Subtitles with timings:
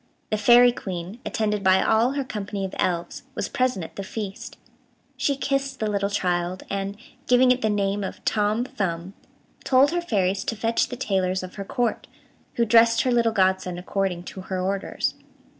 [0.31, 4.57] The Fairy Queen, attended by all her company of elves, was present at the feast.
[5.15, 9.13] She kissed the little child, and, giving it the name of Tom Thumb,
[9.63, 12.07] told her fairies to fetch the tailors of her Court,
[12.55, 15.13] who dressed her little godson according to her orders.